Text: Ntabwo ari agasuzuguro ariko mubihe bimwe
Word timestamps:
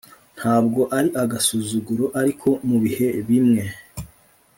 Ntabwo 0.37 0.81
ari 0.97 1.09
agasuzuguro 1.23 2.05
ariko 2.21 2.47
mubihe 2.67 3.07
bimwe 3.27 3.63